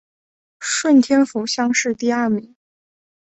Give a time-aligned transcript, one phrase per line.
[0.59, 2.55] 顺天府乡试第二名。